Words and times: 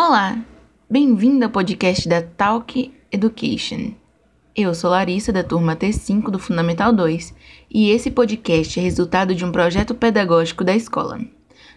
Olá, 0.00 0.38
bem-vindo 0.88 1.44
ao 1.44 1.50
podcast 1.50 2.08
da 2.08 2.22
Talk 2.22 2.94
Education. 3.10 3.94
Eu 4.54 4.72
sou 4.72 4.90
Larissa, 4.90 5.32
da 5.32 5.42
turma 5.42 5.74
T5 5.74 6.30
do 6.30 6.38
Fundamental 6.38 6.92
2, 6.92 7.34
e 7.68 7.90
esse 7.90 8.08
podcast 8.08 8.78
é 8.78 8.82
resultado 8.84 9.34
de 9.34 9.44
um 9.44 9.50
projeto 9.50 9.96
pedagógico 9.96 10.62
da 10.62 10.76
escola. 10.76 11.18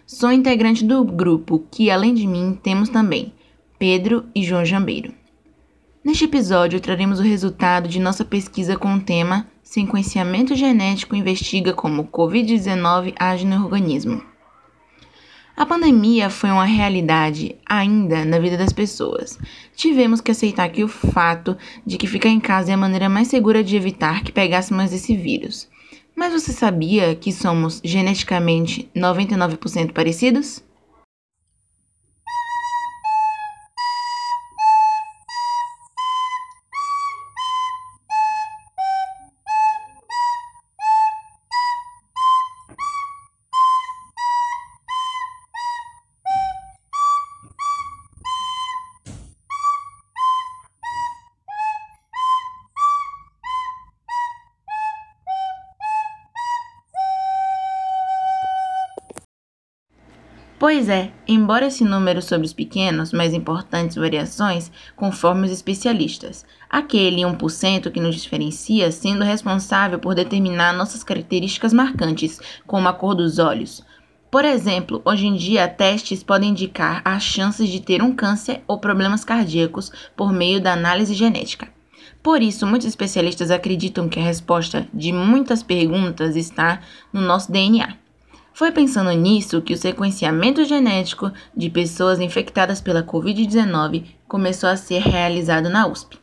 Sou 0.06 0.30
integrante 0.30 0.84
do 0.84 1.04
grupo 1.04 1.66
que, 1.68 1.90
além 1.90 2.14
de 2.14 2.24
mim, 2.28 2.56
temos 2.62 2.88
também 2.88 3.32
Pedro 3.76 4.24
e 4.32 4.44
João 4.44 4.64
Jambeiro. 4.64 5.12
Neste 6.04 6.26
episódio, 6.26 6.78
traremos 6.78 7.18
o 7.18 7.24
resultado 7.24 7.88
de 7.88 7.98
nossa 7.98 8.24
pesquisa 8.24 8.76
com 8.76 8.94
o 8.94 9.00
tema 9.00 9.48
Sequenciamento 9.64 10.54
genético 10.54 11.16
investiga 11.16 11.72
como 11.72 12.04
Covid-19 12.04 13.14
age 13.18 13.44
no 13.44 13.64
organismo. 13.64 14.31
A 15.54 15.66
pandemia 15.66 16.30
foi 16.30 16.50
uma 16.50 16.64
realidade 16.64 17.56
ainda 17.66 18.24
na 18.24 18.38
vida 18.38 18.56
das 18.56 18.72
pessoas. 18.72 19.38
Tivemos 19.76 20.20
que 20.20 20.30
aceitar 20.30 20.68
que 20.70 20.82
o 20.82 20.88
fato 20.88 21.56
de 21.86 21.98
que 21.98 22.06
ficar 22.06 22.30
em 22.30 22.40
casa 22.40 22.70
é 22.70 22.74
a 22.74 22.78
maneira 22.78 23.08
mais 23.08 23.28
segura 23.28 23.62
de 23.62 23.76
evitar 23.76 24.22
que 24.24 24.32
pegássemos 24.32 24.92
esse 24.92 25.14
vírus. 25.14 25.68
Mas 26.16 26.32
você 26.32 26.52
sabia 26.52 27.14
que 27.14 27.30
somos 27.32 27.82
geneticamente 27.84 28.88
99% 28.96 29.92
parecidos? 29.92 30.62
Pois 60.62 60.88
é, 60.88 61.10
embora 61.26 61.66
esse 61.66 61.82
número 61.82 62.22
sobre 62.22 62.46
os 62.46 62.52
pequenos, 62.52 63.12
mas 63.12 63.34
importantes 63.34 63.96
variações, 63.96 64.70
conforme 64.94 65.44
os 65.44 65.50
especialistas, 65.50 66.46
aquele 66.70 67.22
1% 67.22 67.90
que 67.90 67.98
nos 67.98 68.14
diferencia 68.14 68.92
sendo 68.92 69.24
responsável 69.24 69.98
por 69.98 70.14
determinar 70.14 70.72
nossas 70.72 71.02
características 71.02 71.72
marcantes, 71.72 72.40
como 72.64 72.86
a 72.86 72.92
cor 72.92 73.16
dos 73.16 73.40
olhos. 73.40 73.84
Por 74.30 74.44
exemplo, 74.44 75.02
hoje 75.04 75.26
em 75.26 75.34
dia, 75.34 75.66
testes 75.66 76.22
podem 76.22 76.50
indicar 76.50 77.02
as 77.04 77.24
chances 77.24 77.68
de 77.68 77.80
ter 77.80 78.00
um 78.00 78.14
câncer 78.14 78.62
ou 78.68 78.78
problemas 78.78 79.24
cardíacos 79.24 79.90
por 80.16 80.32
meio 80.32 80.60
da 80.60 80.74
análise 80.74 81.12
genética. 81.12 81.66
Por 82.22 82.40
isso, 82.40 82.68
muitos 82.68 82.86
especialistas 82.86 83.50
acreditam 83.50 84.08
que 84.08 84.20
a 84.20 84.22
resposta 84.22 84.86
de 84.94 85.12
muitas 85.12 85.60
perguntas 85.60 86.36
está 86.36 86.82
no 87.12 87.20
nosso 87.20 87.50
DNA. 87.50 88.00
Foi 88.54 88.70
pensando 88.70 89.10
nisso 89.12 89.62
que 89.62 89.72
o 89.72 89.76
sequenciamento 89.76 90.64
genético 90.64 91.32
de 91.56 91.70
pessoas 91.70 92.20
infectadas 92.20 92.80
pela 92.80 93.02
Covid-19 93.02 94.04
começou 94.28 94.68
a 94.68 94.76
ser 94.76 95.00
realizado 95.00 95.70
na 95.70 95.86
USP. 95.86 96.20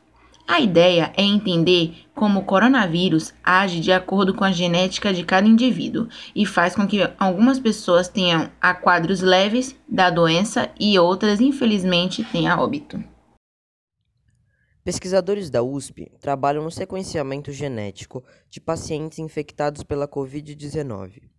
A 0.47 0.59
ideia 0.59 1.11
é 1.15 1.21
entender 1.23 2.05
como 2.15 2.39
o 2.39 2.43
coronavírus 2.43 3.33
age 3.43 3.79
de 3.79 3.91
acordo 3.91 4.33
com 4.33 4.43
a 4.43 4.51
genética 4.51 5.13
de 5.13 5.23
cada 5.23 5.47
indivíduo 5.47 6.07
e 6.35 6.45
faz 6.45 6.75
com 6.75 6.87
que 6.87 7.07
algumas 7.19 7.59
pessoas 7.59 8.07
tenham 8.07 8.49
a 8.59 8.73
quadros 8.73 9.21
leves 9.21 9.75
da 9.87 10.09
doença 10.09 10.71
e 10.79 10.97
outras, 10.97 11.39
infelizmente, 11.39 12.23
tenham 12.23 12.59
óbito. 12.59 13.03
Pesquisadores 14.83 15.51
da 15.51 15.61
USP 15.61 16.11
trabalham 16.19 16.63
no 16.63 16.71
sequenciamento 16.71 17.51
genético 17.51 18.23
de 18.49 18.59
pacientes 18.59 19.19
infectados 19.19 19.83
pela 19.83 20.07
Covid-19. 20.07 21.38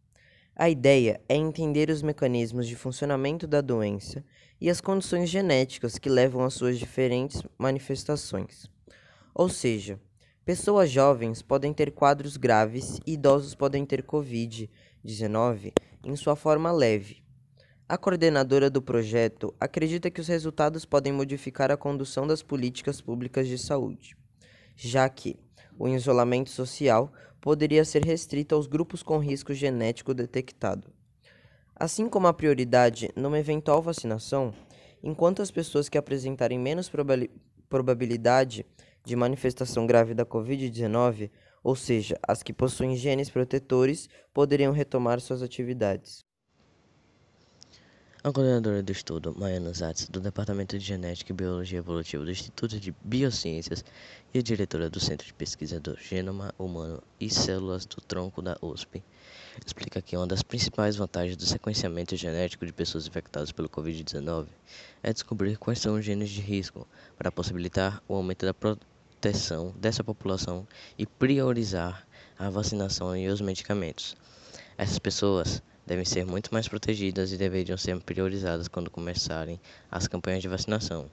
A 0.60 0.69
ideia 0.69 1.22
é 1.26 1.34
entender 1.34 1.88
os 1.88 2.03
mecanismos 2.03 2.69
de 2.69 2.76
funcionamento 2.76 3.47
da 3.47 3.62
doença 3.62 4.22
e 4.60 4.69
as 4.69 4.78
condições 4.78 5.31
genéticas 5.31 5.97
que 5.97 6.10
levam 6.10 6.44
às 6.44 6.53
suas 6.53 6.78
diferentes 6.78 7.43
manifestações. 7.56 8.70
Ou 9.34 9.49
seja, 9.49 9.99
pessoas 10.44 10.91
jovens 10.91 11.41
podem 11.41 11.72
ter 11.72 11.93
quadros 11.93 12.37
graves 12.37 13.00
e 13.06 13.15
idosos 13.15 13.54
podem 13.54 13.87
ter 13.87 14.03
Covid-19 14.03 15.72
em 16.04 16.15
sua 16.15 16.37
forma 16.37 16.70
leve. 16.70 17.25
A 17.88 17.97
coordenadora 17.97 18.69
do 18.69 18.82
projeto 18.82 19.54
acredita 19.59 20.10
que 20.10 20.20
os 20.20 20.28
resultados 20.28 20.84
podem 20.84 21.10
modificar 21.10 21.70
a 21.70 21.76
condução 21.78 22.26
das 22.26 22.43
políticas 22.43 23.00
públicas 23.00 23.49
de 23.49 23.56
saúde, 23.56 24.15
já 24.76 25.09
que 25.09 25.38
o 25.78 25.88
isolamento 25.88 26.50
social 26.50 27.10
poderia 27.40 27.84
ser 27.84 28.04
restrito 28.04 28.54
aos 28.54 28.66
grupos 28.66 29.02
com 29.02 29.18
risco 29.18 29.54
genético 29.54 30.14
detectado. 30.14 30.92
Assim 31.74 32.08
como 32.08 32.26
a 32.26 32.32
prioridade 32.32 33.10
numa 33.16 33.38
eventual 33.38 33.80
vacinação, 33.80 34.52
enquanto 35.02 35.40
as 35.40 35.50
pessoas 35.50 35.88
que 35.88 35.96
apresentarem 35.96 36.58
menos 36.58 36.90
probabilidade 37.68 38.66
de 39.04 39.16
manifestação 39.16 39.86
grave 39.86 40.12
da 40.12 40.26
Covid-19, 40.26 41.30
ou 41.62 41.74
seja, 41.74 42.18
as 42.22 42.42
que 42.42 42.52
possuem 42.52 42.96
genes 42.96 43.30
protetores, 43.30 44.08
poderiam 44.32 44.72
retomar 44.72 45.20
suas 45.20 45.42
atividades. 45.42 46.24
A 48.22 48.31
coordenadora 48.31 48.82
do 48.82 48.92
estudo, 48.92 49.34
Maiana 49.34 49.72
Zatz, 49.72 50.06
do 50.06 50.20
Departamento 50.20 50.78
de 50.78 50.84
Genética 50.84 51.32
e 51.32 51.34
Biologia 51.34 51.78
Evolutiva 51.78 52.22
do 52.22 52.31
Instituto 52.31 52.78
de 52.78 52.94
Biociências 53.03 53.82
e 54.34 54.38
a 54.38 54.42
diretora 54.42 54.91
do 54.91 55.00
Centro 55.00 55.26
de 55.26 55.32
Pesquisa 55.32 55.81
do 55.81 55.97
Gênoma 55.97 56.54
Humano 56.58 57.03
e 57.19 57.31
Células 57.31 57.86
do 57.86 57.98
Tronco 58.03 58.42
da 58.42 58.58
USP, 58.60 59.03
explica 59.64 60.03
que 60.03 60.14
uma 60.19 60.26
das 60.26 60.42
principais 60.42 60.97
vantagens 60.97 61.34
do 61.34 61.47
sequenciamento 61.47 62.14
genético 62.14 62.66
de 62.66 62.75
pessoas 62.75 63.06
infectadas 63.06 63.53
pelo 63.53 63.70
Covid-19 63.70 64.48
é 65.02 65.14
descobrir 65.14 65.56
quais 65.56 65.78
são 65.78 65.94
os 65.94 66.04
genes 66.04 66.28
de 66.28 66.42
risco 66.42 66.87
para 67.16 67.32
possibilitar 67.32 68.02
o 68.06 68.14
aumento 68.14 68.44
da 68.44 68.52
proteção 68.52 69.75
dessa 69.78 70.04
população 70.04 70.69
e 70.98 71.06
priorizar 71.06 72.06
a 72.38 72.50
vacinação 72.50 73.16
e 73.16 73.28
os 73.28 73.41
medicamentos. 73.41 74.14
Essas 74.76 74.98
pessoas 74.98 75.62
devem 75.90 76.04
ser 76.04 76.24
muito 76.24 76.54
mais 76.54 76.68
protegidas 76.68 77.32
e 77.32 77.36
deveriam 77.36 77.76
ser 77.76 77.98
priorizadas 77.98 78.68
quando 78.68 78.88
começarem 78.88 79.58
as 79.90 80.06
campanhas 80.06 80.40
de 80.40 80.46
vacinação. 80.46 81.10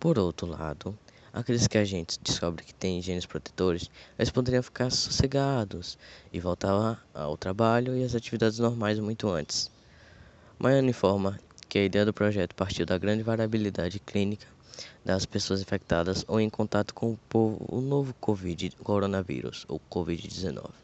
Por 0.00 0.18
outro 0.18 0.46
lado, 0.46 0.98
aqueles 1.30 1.66
que 1.66 1.76
a 1.76 1.84
gente 1.84 2.18
descobre 2.22 2.64
que 2.64 2.72
têm 2.72 3.02
genes 3.02 3.26
protetores, 3.26 3.90
eles 4.18 4.30
poderiam 4.30 4.62
ficar 4.62 4.88
sossegados 4.88 5.98
e 6.32 6.40
voltar 6.40 7.06
ao 7.12 7.36
trabalho 7.36 7.94
e 7.94 8.02
às 8.02 8.14
atividades 8.14 8.58
normais 8.58 8.98
muito 8.98 9.28
antes. 9.28 9.70
Maiana 10.58 10.88
informa 10.88 11.38
que 11.68 11.76
a 11.76 11.84
ideia 11.84 12.06
do 12.06 12.14
projeto 12.14 12.54
partiu 12.54 12.86
da 12.86 12.96
grande 12.96 13.22
variabilidade 13.22 14.00
clínica 14.00 14.46
das 15.04 15.26
pessoas 15.26 15.60
infectadas 15.60 16.24
ou 16.26 16.40
em 16.40 16.48
contato 16.48 16.94
com 16.94 17.18
o 17.34 17.80
novo 17.82 18.14
COVID, 18.14 18.70
coronavírus 18.82 19.66
ou 19.68 19.78
Covid-19. 19.90 20.83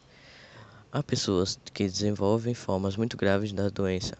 Há 0.93 1.01
pessoas 1.01 1.57
que 1.73 1.85
desenvolvem 1.85 2.53
formas 2.53 2.97
muito 2.97 3.15
graves 3.15 3.53
da 3.53 3.69
doença, 3.69 4.17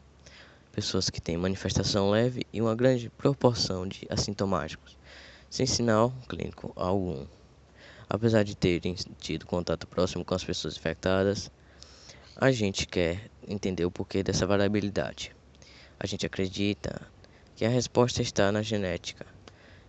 pessoas 0.71 1.09
que 1.09 1.19
têm 1.19 1.35
manifestação 1.35 2.09
leve 2.09 2.47
e 2.53 2.61
uma 2.61 2.73
grande 2.73 3.09
proporção 3.09 3.85
de 3.85 4.07
assintomáticos, 4.09 4.97
sem 5.49 5.65
sinal 5.65 6.13
clínico 6.29 6.71
algum. 6.77 7.27
Apesar 8.09 8.43
de 8.43 8.55
terem 8.55 8.95
tido 9.19 9.45
contato 9.45 9.85
próximo 9.85 10.23
com 10.23 10.33
as 10.33 10.45
pessoas 10.45 10.77
infectadas, 10.77 11.51
a 12.37 12.53
gente 12.53 12.87
quer 12.87 13.29
entender 13.45 13.83
o 13.83 13.91
porquê 13.91 14.23
dessa 14.23 14.47
variabilidade. 14.47 15.35
A 15.99 16.07
gente 16.07 16.25
acredita 16.25 17.01
que 17.53 17.65
a 17.65 17.69
resposta 17.69 18.21
está 18.21 18.49
na 18.49 18.61
genética. 18.61 19.25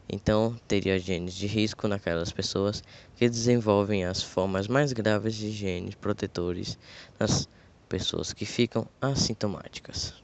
Então, 0.08 0.56
teria 0.68 0.98
genes 0.98 1.34
de 1.34 1.46
risco 1.46 1.88
naquelas 1.88 2.32
pessoas 2.32 2.82
que 3.16 3.28
desenvolvem 3.28 4.04
as 4.04 4.22
formas 4.22 4.68
mais 4.68 4.92
graves 4.92 5.34
de 5.34 5.50
genes 5.50 5.94
protetores 5.94 6.78
nas 7.18 7.48
pessoas 7.88 8.32
que 8.32 8.44
ficam 8.44 8.86
assintomáticas. 9.00 10.14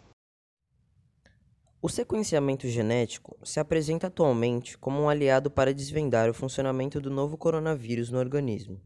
O 1.80 1.88
sequenciamento 1.88 2.66
genético 2.66 3.36
se 3.44 3.60
apresenta 3.60 4.08
atualmente 4.08 4.76
como 4.76 5.00
um 5.00 5.08
aliado 5.08 5.48
para 5.50 5.72
desvendar 5.72 6.28
o 6.28 6.34
funcionamento 6.34 7.00
do 7.00 7.08
novo 7.08 7.36
coronavírus 7.36 8.10
no 8.10 8.18
organismo 8.18 8.80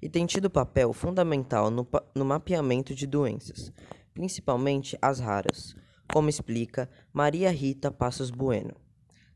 e 0.00 0.08
tem 0.08 0.24
tido 0.24 0.48
papel 0.48 0.92
fundamental 0.92 1.70
no, 1.70 1.86
no 2.14 2.24
mapeamento 2.24 2.94
de 2.94 3.06
doenças, 3.06 3.70
principalmente 4.14 4.96
as 5.02 5.18
raras, 5.18 5.76
como 6.10 6.30
explica 6.30 6.88
Maria 7.12 7.50
Rita 7.50 7.90
Passos 7.90 8.30
Bueno 8.30 8.87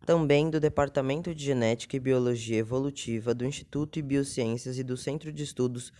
também 0.04 0.50
do 0.50 0.58
Departamento 0.58 1.34
de 1.34 1.44
Genética 1.44 1.96
e 1.96 2.00
Biologia 2.00 2.58
Evolutiva 2.58 3.34
do 3.34 3.44
Instituto 3.44 3.94
de 3.94 4.02
Biociências 4.02 4.78
e 4.78 4.82
do 4.82 4.96
Centro 4.96 5.32
de 5.32 5.42
Estudos 5.42 5.92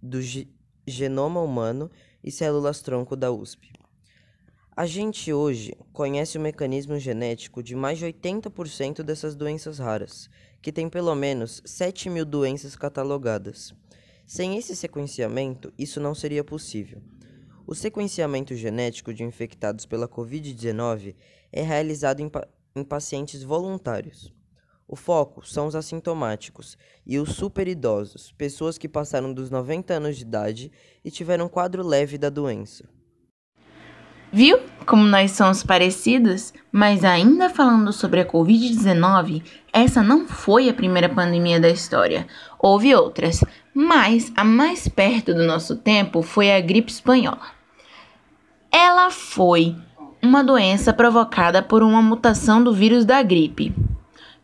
do 0.00 0.18
Genoma 0.86 1.40
Humano 1.40 1.90
e 2.22 2.30
Células-Tronco 2.30 3.16
da 3.16 3.32
USP. 3.32 3.72
A 4.74 4.86
gente 4.86 5.32
hoje 5.32 5.76
conhece 5.92 6.38
o 6.38 6.40
mecanismo 6.40 6.98
genético 6.98 7.62
de 7.62 7.76
mais 7.76 7.98
de 7.98 8.06
80% 8.06 9.02
dessas 9.02 9.34
doenças 9.34 9.78
raras, 9.78 10.30
que 10.62 10.72
tem 10.72 10.88
pelo 10.88 11.14
menos 11.14 11.60
7 11.64 12.08
mil 12.08 12.24
doenças 12.24 12.74
catalogadas. 12.74 13.74
Sem 14.26 14.56
esse 14.56 14.74
sequenciamento, 14.74 15.72
isso 15.76 16.00
não 16.00 16.14
seria 16.14 16.42
possível. 16.42 17.02
O 17.66 17.74
sequenciamento 17.74 18.54
genético 18.54 19.12
de 19.12 19.22
infectados 19.22 19.84
pela 19.84 20.08
Covid-19 20.08 21.14
é 21.52 21.62
realizado 21.62 22.20
em, 22.20 22.30
em 22.74 22.84
pacientes 22.84 23.42
voluntários. 23.42 24.32
O 24.86 24.96
foco 24.96 25.46
são 25.46 25.66
os 25.66 25.74
assintomáticos 25.74 26.76
e 27.06 27.18
os 27.18 27.34
superidosos, 27.34 28.32
pessoas 28.32 28.76
que 28.76 28.88
passaram 28.88 29.32
dos 29.32 29.50
90 29.50 29.94
anos 29.94 30.16
de 30.16 30.22
idade 30.22 30.72
e 31.04 31.10
tiveram 31.10 31.48
quadro 31.48 31.82
leve 31.82 32.18
da 32.18 32.28
doença. 32.28 32.84
Viu 34.30 34.58
como 34.86 35.04
nós 35.04 35.32
somos 35.32 35.62
parecidos? 35.62 36.54
Mas 36.70 37.04
ainda 37.04 37.50
falando 37.50 37.92
sobre 37.92 38.20
a 38.20 38.26
Covid-19, 38.26 39.42
essa 39.72 40.02
não 40.02 40.26
foi 40.26 40.68
a 40.70 40.74
primeira 40.74 41.08
pandemia 41.08 41.60
da 41.60 41.68
história. 41.68 42.26
Houve 42.58 42.94
outras, 42.94 43.44
mas 43.74 44.32
a 44.34 44.42
mais 44.42 44.88
perto 44.88 45.34
do 45.34 45.44
nosso 45.44 45.76
tempo 45.76 46.22
foi 46.22 46.50
a 46.50 46.60
gripe 46.60 46.90
espanhola. 46.90 47.42
Ela 48.72 49.10
foi 49.10 49.76
uma 50.22 50.44
doença 50.44 50.92
provocada 50.92 51.60
por 51.60 51.82
uma 51.82 52.00
mutação 52.00 52.62
do 52.62 52.72
vírus 52.72 53.04
da 53.04 53.20
gripe 53.22 53.74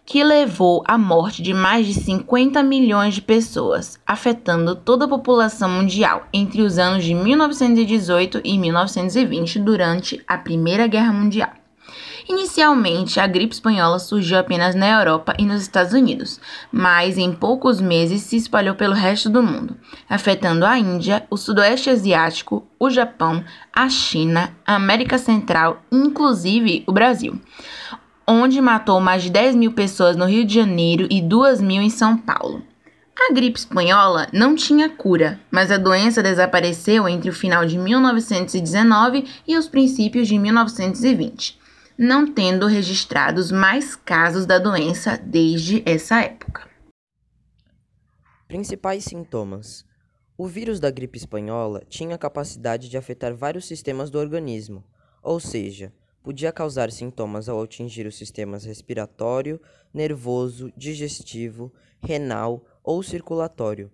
que 0.04 0.24
levou 0.24 0.82
à 0.86 0.96
morte 0.96 1.42
de 1.42 1.52
mais 1.52 1.86
de 1.86 1.92
50 1.92 2.62
milhões 2.62 3.14
de 3.14 3.20
pessoas, 3.20 4.00
afetando 4.06 4.74
toda 4.74 5.04
a 5.04 5.08
população 5.08 5.68
mundial 5.68 6.26
entre 6.32 6.62
os 6.62 6.78
anos 6.78 7.04
de 7.04 7.14
1918 7.14 8.40
e 8.42 8.56
1920 8.56 9.58
durante 9.58 10.22
a 10.26 10.38
Primeira 10.38 10.86
Guerra 10.86 11.12
Mundial. 11.12 11.57
Inicialmente, 12.28 13.18
a 13.18 13.26
gripe 13.26 13.54
espanhola 13.54 13.98
surgiu 13.98 14.38
apenas 14.38 14.74
na 14.74 14.86
Europa 15.00 15.34
e 15.38 15.46
nos 15.46 15.62
Estados 15.62 15.94
Unidos, 15.94 16.38
mas 16.70 17.16
em 17.16 17.32
poucos 17.32 17.80
meses 17.80 18.22
se 18.22 18.36
espalhou 18.36 18.74
pelo 18.74 18.94
resto 18.94 19.30
do 19.30 19.42
mundo, 19.42 19.76
afetando 20.08 20.66
a 20.66 20.78
Índia, 20.78 21.26
o 21.30 21.36
Sudoeste 21.36 21.88
Asiático, 21.88 22.66
o 22.78 22.90
Japão, 22.90 23.42
a 23.72 23.88
China, 23.88 24.54
a 24.66 24.74
América 24.74 25.16
Central 25.16 25.82
inclusive 25.90 26.84
o 26.86 26.92
Brasil 26.92 27.40
onde 28.30 28.60
matou 28.60 29.00
mais 29.00 29.22
de 29.22 29.30
10 29.30 29.56
mil 29.56 29.72
pessoas 29.72 30.14
no 30.14 30.26
Rio 30.26 30.44
de 30.44 30.54
Janeiro 30.54 31.08
e 31.10 31.22
2 31.22 31.62
mil 31.62 31.80
em 31.80 31.88
São 31.88 32.14
Paulo. 32.14 32.62
A 33.18 33.32
gripe 33.32 33.58
espanhola 33.58 34.28
não 34.34 34.54
tinha 34.54 34.90
cura, 34.90 35.40
mas 35.50 35.72
a 35.72 35.78
doença 35.78 36.22
desapareceu 36.22 37.08
entre 37.08 37.30
o 37.30 37.32
final 37.32 37.64
de 37.64 37.78
1919 37.78 39.24
e 39.46 39.56
os 39.56 39.66
princípios 39.66 40.28
de 40.28 40.38
1920, 40.38 41.58
não 41.98 42.32
tendo 42.32 42.68
registrados 42.68 43.50
mais 43.50 43.96
casos 43.96 44.46
da 44.46 44.56
doença 44.56 45.16
desde 45.18 45.82
essa 45.84 46.20
época. 46.20 46.70
Principais 48.46 49.02
sintomas: 49.02 49.84
O 50.36 50.46
vírus 50.46 50.78
da 50.78 50.92
gripe 50.92 51.18
espanhola 51.18 51.82
tinha 51.88 52.14
a 52.14 52.18
capacidade 52.18 52.88
de 52.88 52.96
afetar 52.96 53.34
vários 53.34 53.66
sistemas 53.66 54.10
do 54.10 54.18
organismo, 54.18 54.84
ou 55.20 55.40
seja, 55.40 55.92
podia 56.22 56.52
causar 56.52 56.92
sintomas 56.92 57.48
ao 57.48 57.60
atingir 57.60 58.06
os 58.06 58.16
sistemas 58.16 58.64
respiratório, 58.64 59.60
nervoso, 59.92 60.72
digestivo, 60.76 61.72
renal 62.00 62.64
ou 62.84 63.02
circulatório. 63.02 63.90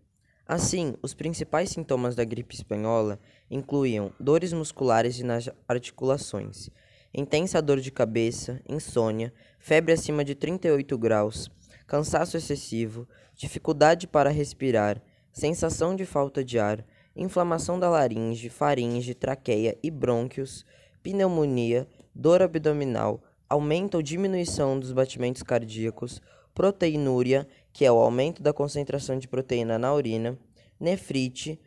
Assim, 0.47 0.95
os 1.01 1.15
principais 1.15 1.71
sintomas 1.71 2.15
da 2.15 2.23
gripe 2.23 2.55
espanhola 2.55 3.19
incluíam 3.51 4.13
dores 4.21 4.53
musculares 4.53 5.19
e 5.19 5.25
nas 5.25 5.49
articulações, 5.67 6.69
intensa 7.15 7.63
dor 7.63 7.81
de 7.81 7.91
cabeça, 7.91 8.61
insônia, 8.69 9.33
febre 9.59 9.93
acima 9.93 10.25
de 10.25 10.35
38 10.35 10.99
graus, 10.99 11.49
cansaço 11.87 12.37
excessivo, 12.37 13.09
dificuldade 13.37 14.07
para 14.07 14.31
respirar, 14.31 15.01
sensação 15.33 15.95
de 15.95 16.05
falta 16.05 16.45
de 16.45 16.59
ar, 16.59 16.85
inflamação 17.15 17.79
da 17.79 17.89
laringe, 17.89 18.49
faringe, 18.49 19.15
traqueia 19.15 19.79
e 19.83 19.91
brônquios, 19.91 20.67
pneumonia, 21.03 21.87
dor 22.15 22.43
abdominal, 22.43 23.23
aumento 23.49 23.95
ou 23.95 24.03
diminuição 24.03 24.79
dos 24.79 24.91
batimentos 24.91 25.43
cardíacos, 25.43 26.21
proteinúria, 26.55 27.47
que 27.73 27.85
é 27.85 27.93
o 27.93 27.99
aumento 27.99 28.43
da 28.43 28.53
concentração 28.53 29.19
de 29.19 29.29
proteína 29.29 29.79
na 29.79 29.95
urina, 29.95 30.39
nefrite. 30.79 31.61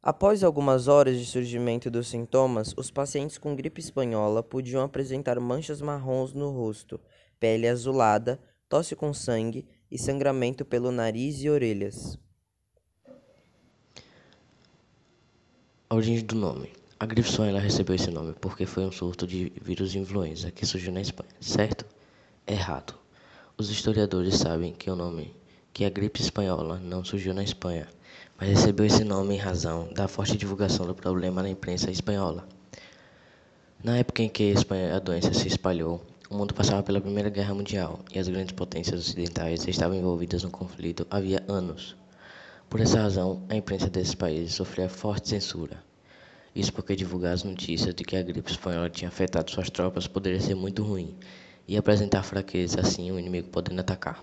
Após 0.00 0.44
algumas 0.44 0.86
horas 0.86 1.18
de 1.18 1.26
surgimento 1.26 1.90
dos 1.90 2.06
sintomas, 2.06 2.72
os 2.76 2.88
pacientes 2.88 3.36
com 3.36 3.56
gripe 3.56 3.80
espanhola 3.80 4.44
podiam 4.44 4.80
apresentar 4.82 5.40
manchas 5.40 5.80
marrons 5.80 6.32
no 6.32 6.50
rosto, 6.50 7.00
pele 7.40 7.66
azulada, 7.66 8.40
tosse 8.68 8.94
com 8.94 9.12
sangue 9.12 9.66
e 9.90 9.98
sangramento 9.98 10.64
pelo 10.64 10.92
nariz 10.92 11.42
e 11.42 11.50
orelhas. 11.50 12.16
A 15.90 15.94
origem 15.96 16.24
do 16.24 16.36
nome. 16.36 16.72
A 17.00 17.04
gripe 17.04 17.28
espanhola 17.28 17.58
recebeu 17.58 17.96
esse 17.96 18.10
nome 18.10 18.34
porque 18.40 18.66
foi 18.66 18.84
um 18.84 18.92
surto 18.92 19.26
de 19.26 19.52
vírus 19.60 19.96
influenza 19.96 20.52
que 20.52 20.64
surgiu 20.64 20.92
na 20.92 21.00
Espanha, 21.00 21.30
certo? 21.40 21.84
Errado. 22.46 22.94
Os 23.56 23.68
historiadores 23.68 24.36
sabem 24.36 24.72
que 24.72 24.90
o 24.90 24.94
nome 24.94 25.34
que 25.72 25.84
a 25.84 25.90
gripe 25.90 26.20
espanhola 26.20 26.78
não 26.78 27.04
surgiu 27.04 27.34
na 27.34 27.42
Espanha, 27.42 27.88
mas 28.38 28.50
recebeu 28.50 28.86
esse 28.86 29.02
nome 29.02 29.34
em 29.34 29.38
razão 29.38 29.88
da 29.92 30.06
forte 30.06 30.36
divulgação 30.36 30.86
do 30.86 30.94
problema 30.94 31.42
na 31.42 31.50
imprensa 31.50 31.90
espanhola. 31.90 32.46
Na 33.82 33.98
época 33.98 34.22
em 34.22 34.28
que 34.28 34.54
a 34.94 34.98
doença 35.00 35.34
se 35.34 35.48
espalhou, 35.48 36.00
o 36.30 36.36
mundo 36.36 36.54
passava 36.54 36.82
pela 36.82 37.00
Primeira 37.00 37.30
Guerra 37.30 37.52
Mundial 37.52 37.98
e 38.14 38.18
as 38.18 38.28
grandes 38.28 38.52
potências 38.52 39.00
ocidentais 39.00 39.66
estavam 39.66 39.96
envolvidas 39.96 40.44
no 40.44 40.50
conflito 40.50 41.04
havia 41.10 41.42
anos. 41.48 41.96
Por 42.70 42.80
essa 42.80 43.00
razão, 43.00 43.42
a 43.48 43.56
imprensa 43.56 43.90
desses 43.90 44.14
países 44.14 44.54
sofria 44.54 44.88
forte 44.88 45.30
censura. 45.30 45.82
Isso 46.54 46.72
porque 46.72 46.94
divulgar 46.94 47.32
as 47.32 47.42
notícias 47.42 47.94
de 47.94 48.04
que 48.04 48.16
a 48.16 48.22
gripe 48.22 48.50
espanhola 48.50 48.88
tinha 48.88 49.08
afetado 49.08 49.50
suas 49.50 49.68
tropas 49.68 50.06
poderia 50.06 50.40
ser 50.40 50.54
muito 50.54 50.82
ruim 50.82 51.16
e 51.66 51.76
apresentar 51.76 52.22
fraqueza, 52.22 52.80
assim 52.80 53.10
o 53.10 53.18
inimigo 53.18 53.48
podendo 53.48 53.80
atacar. 53.80 54.22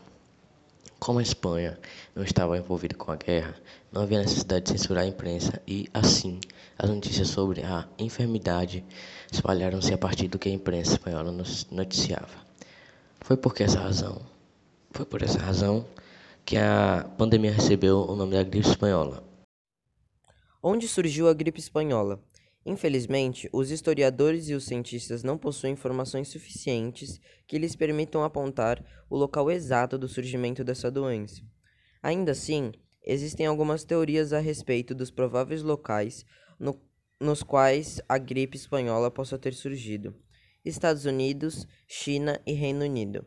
Como 1.06 1.20
a 1.20 1.22
Espanha 1.22 1.78
não 2.16 2.24
estava 2.24 2.58
envolvida 2.58 2.96
com 2.96 3.12
a 3.12 3.16
guerra, 3.16 3.54
não 3.92 4.02
havia 4.02 4.18
necessidade 4.18 4.66
de 4.66 4.72
censurar 4.72 5.04
a 5.04 5.08
imprensa 5.08 5.62
e, 5.68 5.88
assim, 5.94 6.40
as 6.80 6.90
notícias 6.90 7.28
sobre 7.28 7.62
a 7.62 7.88
enfermidade 8.00 8.84
espalharam-se 9.32 9.94
a 9.94 10.00
partir 10.00 10.28
do 10.28 10.40
que 10.40 10.50
a 10.50 10.52
imprensa 10.52 10.94
espanhola 10.94 11.32
noticiava. 11.70 12.44
Foi 13.22 13.38
por 13.38 13.54
essa 13.62 13.80
razão, 13.80 14.20
foi 14.90 15.06
por 15.06 15.22
essa 15.22 15.38
razão 15.38 15.86
que 16.44 16.58
a 16.58 17.08
pandemia 17.20 17.52
recebeu 17.52 18.00
o 18.00 18.16
nome 18.16 18.34
da 18.34 18.42
gripe 18.42 18.68
espanhola, 18.68 19.24
Onde 20.64 20.88
surgiu 20.88 21.30
a 21.30 21.34
gripe 21.36 21.60
espanhola? 21.60 22.20
Infelizmente, 22.66 23.48
os 23.54 23.70
historiadores 23.70 24.50
e 24.50 24.56
os 24.56 24.66
cientistas 24.66 25.24
não 25.24 25.38
possuem 25.38 25.74
informações 25.74 26.30
suficientes 26.30 27.22
que 27.46 27.60
lhes 27.60 27.76
permitam 27.76 28.24
apontar 28.24 28.84
o 29.08 29.16
local 29.16 29.52
exato 29.52 30.00
do 30.00 30.08
surgimento 30.08 30.64
dessa 30.64 30.90
doença. 30.90 31.44
Ainda 32.02 32.32
assim, 32.32 32.72
existem 33.06 33.46
algumas 33.46 33.84
teorias 33.84 34.34
a 34.34 34.40
respeito 34.40 34.96
dos 34.96 35.12
prováveis 35.12 35.62
locais 35.62 36.26
no, 36.60 36.82
nos 37.22 37.44
quais 37.44 38.02
a 38.10 38.18
gripe 38.18 38.58
espanhola 38.58 39.12
possa 39.12 39.38
ter 39.38 39.54
surgido: 39.54 40.16
Estados 40.64 41.06
Unidos, 41.06 41.68
China 41.88 42.42
e 42.48 42.54
Reino 42.54 42.84
Unido. 42.84 43.24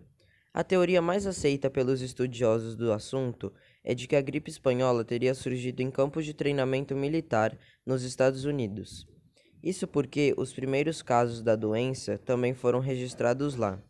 A 0.52 0.64
teoria 0.64 1.00
mais 1.00 1.28
aceita 1.28 1.70
pelos 1.70 2.00
estudiosos 2.02 2.74
do 2.74 2.92
assunto 2.92 3.52
é 3.84 3.94
de 3.94 4.08
que 4.08 4.16
a 4.16 4.20
gripe 4.20 4.50
espanhola 4.50 5.04
teria 5.04 5.32
surgido 5.32 5.80
em 5.80 5.92
campos 5.92 6.24
de 6.24 6.34
treinamento 6.34 6.96
militar 6.96 7.56
nos 7.86 8.02
Estados 8.02 8.44
Unidos. 8.44 9.06
Isso 9.62 9.86
porque 9.86 10.34
os 10.36 10.52
primeiros 10.52 11.02
casos 11.02 11.42
da 11.42 11.56
doença 11.56 12.18
também 12.18 12.54
foram 12.54 12.78
registrados 12.78 13.56
lá. 13.56 13.82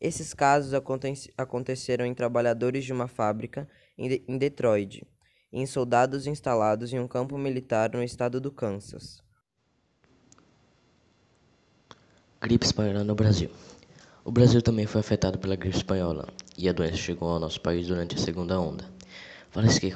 Esses 0.00 0.34
casos 0.34 0.74
aconte 0.74 1.32
aconteceram 1.36 2.04
em 2.04 2.14
trabalhadores 2.14 2.84
de 2.84 2.92
uma 2.92 3.08
fábrica 3.08 3.68
em 3.96 4.38
Detroit, 4.38 5.06
e 5.52 5.60
em 5.60 5.66
soldados 5.66 6.26
instalados 6.26 6.92
em 6.92 6.98
um 6.98 7.08
campo 7.08 7.38
militar 7.38 7.90
no 7.92 8.02
estado 8.02 8.40
do 8.40 8.50
Kansas. 8.50 9.22
Gripe 12.40 12.66
espanhola 12.66 13.02
no 13.04 13.14
Brasil. 13.14 13.50
O 14.24 14.30
Brasil 14.30 14.60
também 14.60 14.86
foi 14.86 15.00
afetado 15.00 15.38
pela 15.38 15.56
gripe 15.56 15.76
espanhola 15.76 16.28
e 16.56 16.68
a 16.68 16.72
doença 16.72 16.96
chegou 16.96 17.28
ao 17.28 17.40
nosso 17.40 17.60
país 17.60 17.86
durante 17.86 18.16
a 18.16 18.18
segunda 18.18 18.60
onda. 18.60 18.93
Fala-se 19.54 19.80
que, 19.80 19.94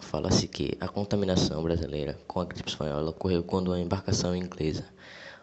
fala 0.00 0.28
que 0.48 0.78
a 0.80 0.86
contaminação 0.86 1.60
brasileira 1.60 2.16
com 2.24 2.38
a 2.38 2.44
gripe 2.44 2.68
espanhola 2.68 3.10
ocorreu 3.10 3.42
quando 3.42 3.72
a 3.72 3.80
embarcação 3.80 4.36
inglesa, 4.36 4.84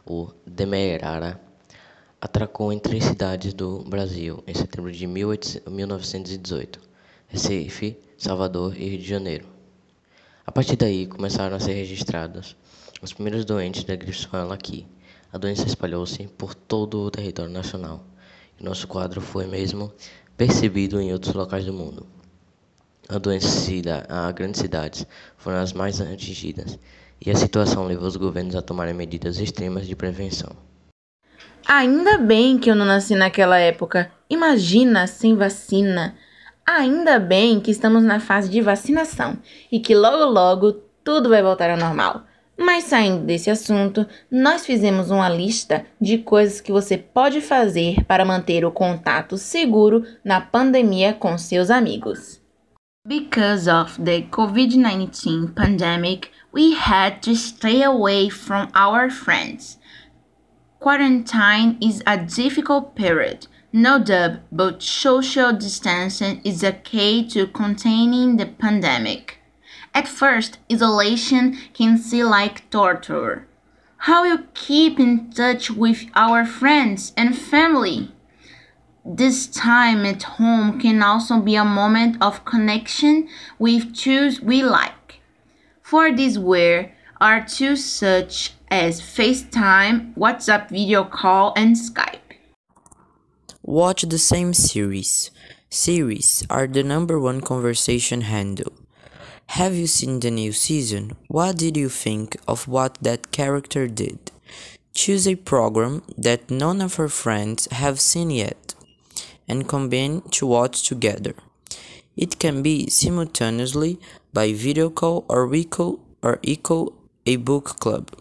o 0.05 0.29
Demerara, 0.47 1.41
atracou 2.21 2.71
em 2.71 2.79
três 2.79 3.03
cidades 3.03 3.53
do 3.53 3.79
Brasil 3.79 4.41
em 4.47 4.53
setembro 4.53 4.89
de 4.93 5.05
1918: 5.05 6.79
Recife, 7.27 7.99
Salvador 8.17 8.77
e 8.77 8.87
Rio 8.87 8.99
de 8.99 9.05
Janeiro. 9.09 9.45
A 10.45 10.51
partir 10.53 10.77
daí 10.77 11.05
começaram 11.05 11.57
a 11.57 11.59
ser 11.59 11.73
registrados 11.73 12.55
os 13.01 13.11
primeiros 13.11 13.43
doentes 13.43 13.83
da 13.83 13.97
gripe 13.97 14.17
espanhola 14.17 14.55
aqui. 14.55 14.87
a 15.33 15.37
doença 15.37 15.67
espalhou-se 15.67 16.27
por 16.37 16.55
todo 16.55 17.01
o 17.01 17.11
território 17.11 17.51
nacional 17.51 18.05
e 18.57 18.63
nosso 18.63 18.87
quadro 18.87 19.19
foi 19.19 19.45
mesmo 19.45 19.91
percebido 20.37 21.01
em 21.01 21.11
outros 21.11 21.33
locais 21.33 21.65
do 21.65 21.73
mundo. 21.73 22.07
A 23.09 23.17
doença 23.17 23.49
a 24.07 24.31
grandes 24.31 24.61
cidades 24.61 25.05
foram 25.35 25.57
as 25.57 25.73
mais 25.73 25.99
atingidas 25.99 26.79
e 27.25 27.29
a 27.29 27.35
situação 27.35 27.85
levou 27.85 28.07
os 28.07 28.15
governos 28.15 28.55
a 28.55 28.61
tomarem 28.61 28.93
medidas 28.93 29.39
extremas 29.39 29.85
de 29.85 29.95
prevenção. 29.95 30.55
Ainda 31.65 32.17
bem 32.17 32.57
que 32.57 32.69
eu 32.69 32.75
não 32.75 32.85
nasci 32.85 33.15
naquela 33.15 33.57
época. 33.57 34.11
Imagina 34.29 35.07
sem 35.07 35.35
vacina. 35.35 36.15
Ainda 36.65 37.19
bem 37.19 37.59
que 37.59 37.71
estamos 37.71 38.03
na 38.03 38.19
fase 38.19 38.49
de 38.49 38.61
vacinação 38.61 39.37
e 39.71 39.79
que 39.79 39.95
logo 39.95 40.25
logo 40.25 40.73
tudo 41.03 41.29
vai 41.29 41.41
voltar 41.41 41.69
ao 41.69 41.77
normal. 41.77 42.23
Mas 42.57 42.85
saindo 42.85 43.25
desse 43.25 43.49
assunto, 43.49 44.05
nós 44.29 44.65
fizemos 44.65 45.09
uma 45.09 45.27
lista 45.27 45.85
de 45.99 46.19
coisas 46.19 46.61
que 46.61 46.71
você 46.71 46.97
pode 46.97 47.41
fazer 47.41 48.03
para 48.05 48.23
manter 48.23 48.63
o 48.63 48.71
contato 48.71 49.37
seguro 49.37 50.05
na 50.23 50.39
pandemia 50.39 51.13
com 51.13 51.37
seus 51.37 51.69
amigos. 51.69 52.42
Because 53.05 53.67
of 53.67 53.97
the 54.05 54.21
COVID 54.21 54.77
19 54.77 55.49
pandemic, 55.49 56.31
we 56.53 56.75
had 56.75 57.21
to 57.23 57.35
stay 57.35 57.81
away 57.81 58.29
from 58.29 58.71
our 58.73 59.09
friends. 59.09 59.77
Quarantine 60.79 61.77
is 61.81 62.01
a 62.07 62.17
difficult 62.17 62.95
period, 62.95 63.47
no 63.73 63.99
doubt, 63.99 64.39
but 64.53 64.81
social 64.81 65.51
distancing 65.51 66.39
is 66.45 66.63
a 66.63 66.71
key 66.71 67.27
to 67.27 67.45
containing 67.45 68.37
the 68.37 68.45
pandemic. 68.45 69.39
At 69.93 70.07
first, 70.07 70.59
isolation 70.71 71.57
can 71.73 71.97
seem 71.97 72.27
like 72.27 72.69
torture. 72.69 73.49
How 73.97 74.23
you 74.23 74.47
keep 74.53 74.97
in 74.97 75.29
touch 75.29 75.69
with 75.69 76.05
our 76.15 76.45
friends 76.45 77.11
and 77.17 77.37
family? 77.37 78.12
This 79.05 79.47
time 79.47 80.05
at 80.05 80.23
home 80.23 80.79
can 80.79 81.03
also 81.03 81.41
be 81.41 81.55
a 81.55 81.65
moment 81.65 82.15
of 82.21 82.45
connection 82.45 83.27
with 83.59 83.93
tools 83.93 84.39
we 84.39 84.63
like. 84.63 85.19
For 85.81 86.09
this 86.09 86.37
wear 86.37 86.95
are 87.19 87.45
tools 87.45 87.83
such 87.83 88.53
as 88.71 89.01
FaceTime, 89.01 90.15
WhatsApp 90.15 90.69
video 90.69 91.03
call, 91.03 91.53
and 91.57 91.75
Skype. 91.75 92.39
Watch 93.61 94.03
the 94.03 94.17
same 94.17 94.53
series. 94.53 95.31
Series 95.69 96.45
are 96.49 96.67
the 96.67 96.83
number 96.83 97.19
one 97.19 97.41
conversation 97.41 98.21
handle. 98.21 98.71
Have 99.47 99.75
you 99.75 99.87
seen 99.87 100.21
the 100.21 100.31
new 100.31 100.53
season? 100.53 101.17
What 101.27 101.57
did 101.57 101.75
you 101.75 101.89
think 101.89 102.37
of 102.47 102.69
what 102.69 102.99
that 103.01 103.31
character 103.31 103.89
did? 103.89 104.31
Choose 104.93 105.27
a 105.27 105.35
program 105.35 106.03
that 106.17 106.49
none 106.49 106.79
of 106.79 106.99
our 106.99 107.09
friends 107.09 107.67
have 107.71 107.99
seen 107.99 108.29
yet 108.29 108.72
and 109.47 109.67
combine 109.67 110.21
to 110.31 110.45
watch 110.45 110.87
together. 110.87 111.33
It 112.15 112.39
can 112.39 112.61
be 112.61 112.89
simultaneously 112.89 113.99
by 114.33 114.53
video 114.53 114.89
call 114.89 115.25
or 115.27 115.49
call 115.65 115.99
or 116.21 116.39
equal 116.43 116.93
a 117.25 117.37
book 117.37 117.79
club, 117.79 118.11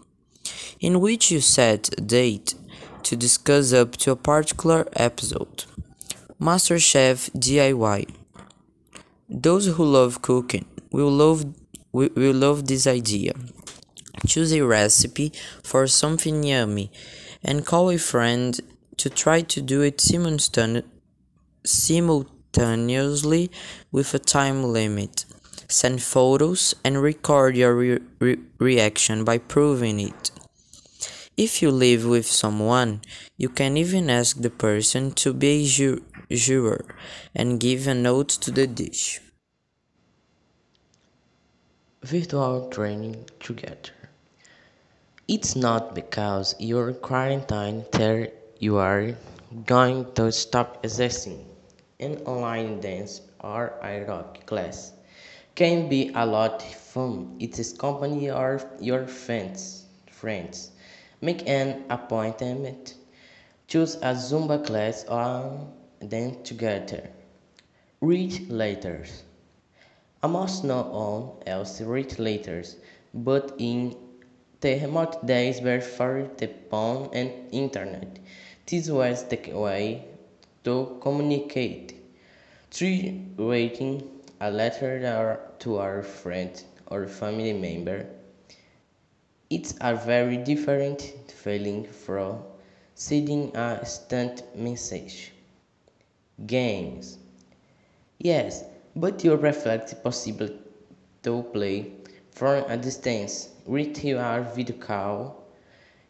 in 0.79 0.99
which 0.99 1.31
you 1.31 1.39
set 1.39 1.89
a 1.97 2.01
date 2.01 2.55
to 3.03 3.15
discuss 3.15 3.73
up 3.73 3.97
to 3.97 4.11
a 4.11 4.15
particular 4.15 4.87
episode. 4.95 5.65
MasterChef 6.41 7.29
DIY. 7.31 8.09
Those 9.29 9.67
who 9.67 9.85
love 9.85 10.21
cooking 10.21 10.65
will 10.91 11.11
love 11.11 11.45
will 11.91 12.33
love 12.33 12.67
this 12.67 12.87
idea. 12.87 13.33
Choose 14.25 14.51
a 14.53 14.61
recipe 14.61 15.31
for 15.63 15.85
something 15.85 16.43
yummy 16.43 16.91
and 17.43 17.65
call 17.65 17.91
a 17.91 17.97
friend 17.97 18.59
to 18.97 19.09
try 19.09 19.41
to 19.41 19.61
do 19.61 19.81
it 19.81 20.01
simultaneously 20.01 20.89
simultaneously 21.65 23.49
with 23.91 24.13
a 24.13 24.19
time 24.19 24.63
limit. 24.63 25.25
Send 25.69 26.03
photos 26.03 26.75
and 26.83 27.01
record 27.01 27.55
your 27.55 27.73
re 27.75 27.99
re 28.19 28.37
reaction 28.59 29.23
by 29.23 29.37
proving 29.37 29.99
it. 29.99 30.31
If 31.35 31.63
you 31.63 31.71
live 31.71 32.05
with 32.05 32.27
someone, 32.27 33.01
you 33.37 33.49
can 33.49 33.75
even 33.75 34.09
ask 34.09 34.39
the 34.39 34.51
person 34.51 35.11
to 35.13 35.33
be 35.33 35.63
a 35.63 35.65
ju 35.65 36.03
juror 36.29 36.85
and 37.33 37.59
give 37.59 37.87
a 37.87 37.95
note 37.95 38.29
to 38.43 38.51
the 38.51 38.67
dish. 38.67 39.19
Virtual 42.03 42.69
training 42.69 43.25
together. 43.39 43.97
It's 45.27 45.55
not 45.55 45.95
because 45.95 46.53
you're 46.59 46.93
quarantined 46.93 47.85
that 47.93 48.33
you 48.59 48.77
are 48.77 49.15
going 49.65 50.11
to 50.13 50.31
stop 50.31 50.83
existing 50.83 51.52
online 52.25 52.79
dance 52.79 53.21
or 53.39 53.73
aerobic 53.81 54.45
class 54.45 54.93
can 55.55 55.87
be 55.87 56.11
a 56.15 56.25
lot 56.25 56.63
of 56.63 56.75
fun. 56.75 57.35
It 57.39 57.59
is 57.59 57.73
company 57.73 58.29
or 58.31 58.61
your 58.79 59.05
friends. 59.07 59.85
Friends, 60.09 60.71
make 61.21 61.47
an 61.47 61.83
appointment. 61.89 62.95
Choose 63.67 63.95
a 63.95 64.13
Zumba 64.15 64.65
class 64.65 65.05
or 65.07 65.67
then 65.99 66.43
together. 66.43 67.09
Read 68.01 68.49
letters. 68.49 69.23
I 70.21 70.27
must 70.27 70.63
not 70.63 70.87
on 70.87 71.41
else 71.45 71.81
read 71.81 72.17
letters, 72.19 72.77
but 73.13 73.53
in 73.57 73.95
the 74.61 74.79
remote 74.79 75.25
days 75.25 75.59
before 75.59 76.29
the 76.37 76.49
phone 76.69 77.09
and 77.13 77.31
internet, 77.51 78.19
this 78.65 78.89
was 78.89 79.23
the 79.25 79.51
way 79.51 80.05
to 80.63 80.97
communicate. 81.01 81.95
Three, 82.71 83.21
writing 83.37 84.09
a 84.41 84.49
letter 84.49 85.39
to 85.59 85.77
our 85.77 86.01
friend 86.03 86.63
or 86.87 87.07
family 87.07 87.53
member. 87.53 88.07
It's 89.49 89.75
a 89.81 89.95
very 89.95 90.37
different 90.37 91.01
feeling 91.27 91.85
from 91.85 92.39
sending 92.95 93.55
a 93.55 93.79
instant 93.79 94.43
message. 94.55 95.31
Games. 96.45 97.19
Yes, 98.19 98.63
but 98.95 99.23
you 99.23 99.35
reflect 99.35 100.03
possible 100.03 100.49
to 101.23 101.43
play 101.53 101.91
from 102.31 102.63
a 102.69 102.77
distance 102.77 103.49
with 103.65 104.03
your 104.03 104.41
video 104.55 104.77
call. 104.77 105.43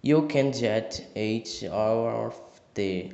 You 0.01 0.27
can 0.27 0.53
chat 0.53 1.03
each 1.15 1.63
hour 1.63 2.27
of 2.27 2.39
the 2.74 3.12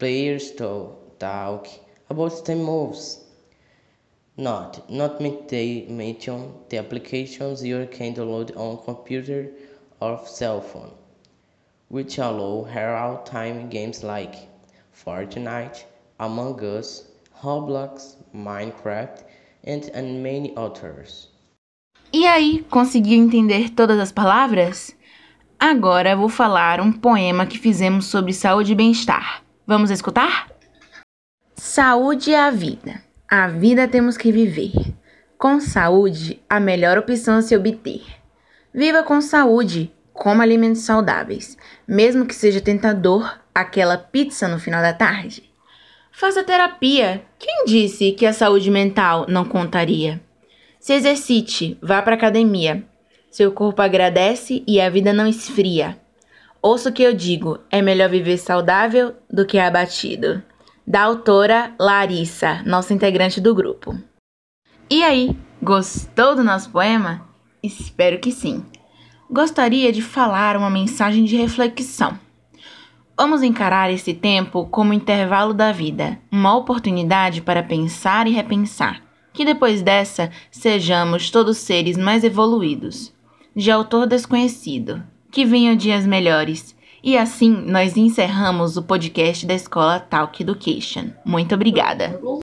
players 0.00 0.52
talk 0.52 1.68
about 2.08 2.44
the 2.46 2.56
moves. 2.56 3.20
Not, 4.38 4.90
not 4.90 5.20
mention 5.20 6.54
the 6.70 6.78
applications 6.78 7.62
you 7.62 7.86
can 7.92 8.14
download 8.14 8.56
on 8.56 8.82
computer 8.82 9.50
or 10.00 10.18
cell 10.26 10.62
phone, 10.62 10.92
which 11.88 12.16
allow 12.16 12.64
real-time 12.74 13.68
games 13.68 14.02
like 14.02 14.48
Fortnite, 15.04 15.84
Among 16.18 16.58
Us, 16.64 17.04
Roblox, 17.42 18.16
Minecraft, 18.34 19.22
and, 19.64 19.90
and 19.92 20.22
many 20.22 20.54
others. 20.56 21.28
E 22.10 22.26
aí, 22.26 22.64
conseguiu 22.70 23.22
entender 23.22 23.68
todas 23.70 24.00
as 24.00 24.10
palavras? 24.10 24.96
Agora 25.58 26.16
vou 26.16 26.30
falar 26.30 26.80
um 26.80 26.90
poema 26.90 27.44
que 27.44 27.58
fizemos 27.58 28.06
sobre 28.06 28.32
saúde 28.32 28.72
e 28.72 28.74
bem-estar. 28.74 29.49
Vamos 29.70 29.92
escutar? 29.92 30.50
Saúde 31.54 32.34
é 32.34 32.40
a 32.40 32.50
vida. 32.50 33.04
A 33.28 33.46
vida 33.46 33.86
temos 33.86 34.16
que 34.16 34.32
viver. 34.32 34.72
Com 35.38 35.60
saúde, 35.60 36.42
a 36.50 36.58
melhor 36.58 36.98
opção 36.98 37.36
a 37.36 37.42
se 37.42 37.56
obter. 37.56 38.02
Viva 38.74 39.04
com 39.04 39.20
saúde, 39.20 39.92
coma 40.12 40.42
alimentos 40.42 40.82
saudáveis, 40.82 41.56
mesmo 41.86 42.26
que 42.26 42.34
seja 42.34 42.60
tentador 42.60 43.38
aquela 43.54 43.96
pizza 43.96 44.48
no 44.48 44.58
final 44.58 44.82
da 44.82 44.92
tarde. 44.92 45.48
Faça 46.10 46.42
terapia. 46.42 47.22
Quem 47.38 47.64
disse 47.64 48.10
que 48.10 48.26
a 48.26 48.32
saúde 48.32 48.72
mental 48.72 49.24
não 49.28 49.44
contaria? 49.44 50.20
Se 50.80 50.94
exercite, 50.94 51.78
vá 51.80 52.02
para 52.02 52.16
academia. 52.16 52.84
Seu 53.30 53.52
corpo 53.52 53.80
agradece 53.80 54.64
e 54.66 54.80
a 54.80 54.90
vida 54.90 55.12
não 55.12 55.28
esfria. 55.28 55.96
Ouça 56.62 56.90
o 56.90 56.92
que 56.92 57.02
eu 57.02 57.14
digo: 57.14 57.58
é 57.70 57.80
melhor 57.80 58.10
viver 58.10 58.36
saudável 58.36 59.14
do 59.30 59.46
que 59.46 59.58
abatido. 59.58 60.42
Da 60.86 61.02
autora 61.02 61.74
Larissa, 61.78 62.62
nossa 62.66 62.92
integrante 62.92 63.40
do 63.40 63.54
grupo. 63.54 63.96
E 64.90 65.02
aí, 65.02 65.36
gostou 65.62 66.34
do 66.34 66.42
nosso 66.42 66.70
poema? 66.70 67.28
Espero 67.62 68.18
que 68.18 68.32
sim. 68.32 68.64
Gostaria 69.30 69.92
de 69.92 70.02
falar 70.02 70.56
uma 70.56 70.68
mensagem 70.68 71.24
de 71.24 71.36
reflexão. 71.36 72.18
Vamos 73.16 73.42
encarar 73.42 73.92
esse 73.92 74.14
tempo 74.14 74.66
como 74.66 74.92
intervalo 74.92 75.54
da 75.54 75.70
vida, 75.70 76.18
uma 76.32 76.56
oportunidade 76.56 77.40
para 77.40 77.62
pensar 77.62 78.26
e 78.26 78.32
repensar, 78.32 79.02
que 79.32 79.44
depois 79.44 79.82
dessa 79.82 80.30
sejamos 80.50 81.30
todos 81.30 81.58
seres 81.58 81.96
mais 81.96 82.24
evoluídos 82.24 83.12
de 83.54 83.70
autor 83.70 84.06
desconhecido. 84.06 85.02
Que 85.30 85.44
venham 85.44 85.76
dias 85.76 86.06
melhores 86.06 86.74
E 87.02 87.16
assim 87.16 87.50
nós 87.50 87.96
encerramos 87.96 88.76
o 88.76 88.82
podcast 88.82 89.46
da 89.46 89.54
escola 89.54 90.00
Talk 90.00 90.42
Education. 90.42 91.10
Muito 91.24 91.54
obrigada! 91.54 92.20